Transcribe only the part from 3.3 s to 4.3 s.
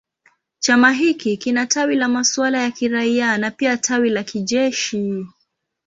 na pia tawi la